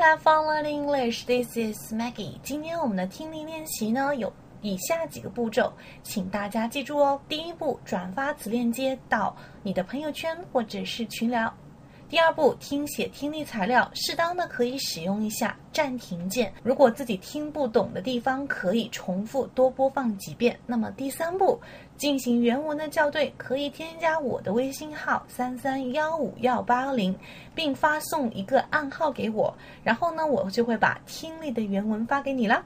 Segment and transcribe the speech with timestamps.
[0.00, 1.24] Have fun learning English.
[1.24, 2.38] This is Maggie.
[2.42, 7.18] 今天我们的听力练习呢有以下几个步骤，请大家记住哦。
[7.26, 11.52] 第一步，转发此链接到你的朋友圈或者是群聊。
[12.06, 16.52] 第二步，听写听力材料，适当的可以使用一下暂停键。
[16.62, 20.56] 如果自己听不懂的地方，可以重复多播放几遍。
[20.66, 21.58] 那么第三步，
[21.96, 27.16] 进行原文的校对，可以添加我的微信号三三幺五幺八零，
[27.54, 29.52] 并发送一个暗号给我，
[29.82, 32.62] 然后呢，我就会把听力的原文发给你了。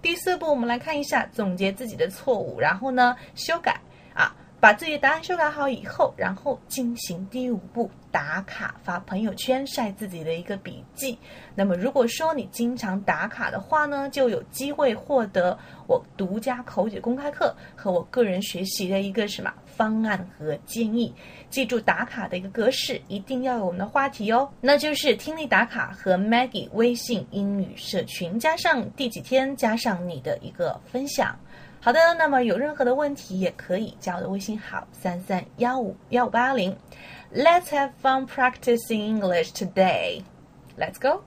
[0.00, 3.80] 第四步，我们来看一下，总结自己的错误，然后呢，修改
[4.14, 4.36] 啊。
[4.62, 11.18] 把自己的答案修改好以后，然后进行第五步打卡发朋友圈晒自己的一个笔记。
[11.56, 21.12] 那么如果说你经常打卡的话呢，就有机会获得我独家口语公开课和我个人学习的一个什么方案和建议。
[21.50, 31.36] 记住打卡的一个格式，一定要有我们的话题哦，那就是听力打卡和 Maggie 微信英语社群，加上第几天，加上你的一个分享。
[31.81, 36.75] 好的，那么有任何的问题也可以加我的微信号三三幺五幺五八零。
[37.33, 40.21] Let's have fun practicing English today.
[40.77, 41.21] Let's go.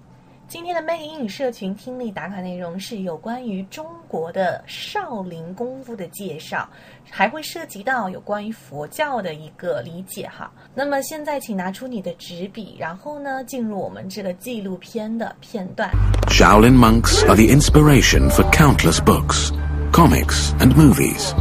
[0.49, 6.69] 今天的 Make 英语社群听力打卡内容是有关于中国的少林功夫的介绍，
[7.09, 10.51] 还会涉及到有关于佛教的一个理解哈。
[10.75, 15.89] 那么现在请拿出你的纸笔，然后呢进入我们这个纪录片的片段。
[16.27, 19.53] Shaolin monks are the inspiration for countless books.
[19.96, 21.34] comics, and movies,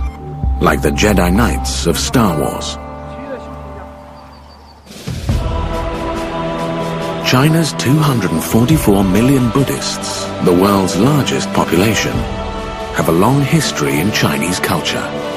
[0.61, 2.77] like the Jedi Knights of Star Wars.
[7.29, 12.13] China's 244 million Buddhists, the world's largest population,
[12.95, 15.34] have a long history in Chinese culture.